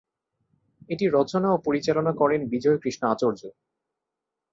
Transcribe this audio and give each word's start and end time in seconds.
এটি 0.89 1.05
রচনা 1.07 1.47
ও 1.51 1.63
পরিচালনা 1.67 2.11
করেন 2.11 2.41
বিজয় 2.51 2.77
কৃষ্ণ 2.83 3.03
আচর্য। 3.07 3.41